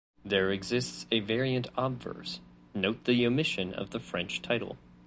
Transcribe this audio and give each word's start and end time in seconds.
There 0.25 0.49
exists 0.49 1.05
a 1.11 1.19
variant 1.19 1.67
obverse:- 1.77 2.39
note 2.73 3.03
the 3.03 3.23
omission 3.27 3.71
of 3.75 3.91
the 3.91 3.99
French 3.99 4.41
title. 4.41 4.79